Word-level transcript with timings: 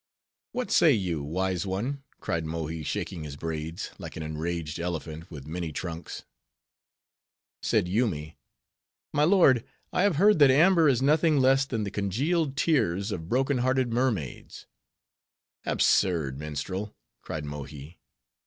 "What 0.53 0.71
say 0.71 0.93
you, 0.93 1.21
wise 1.21 1.67
one?" 1.67 2.01
cried 2.19 2.43
Mohi, 2.43 2.81
shaking 2.81 3.23
his 3.23 3.35
braids, 3.35 3.91
like 3.99 4.15
an 4.17 4.23
enraged 4.23 4.79
elephant 4.79 5.29
with 5.29 5.45
many 5.45 5.71
trunks. 5.71 6.23
Said 7.61 7.87
Yoomy: 7.87 8.39
"My 9.13 9.25
lord, 9.25 9.63
I 9.93 10.01
have 10.01 10.15
heard 10.15 10.39
that 10.39 10.49
amber 10.49 10.89
is 10.89 11.03
nothing 11.03 11.37
less 11.39 11.65
than 11.67 11.83
the 11.83 11.91
congealed 11.91 12.57
tears 12.57 13.11
of 13.11 13.29
broken 13.29 13.59
hearted 13.59 13.93
mermaids." 13.93 14.65
"Absurd, 15.67 16.39
minstrel," 16.39 16.95
cried 17.21 17.45
Mohi. 17.45 17.99